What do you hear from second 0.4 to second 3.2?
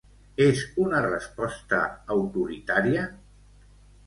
És una resposta autoritària?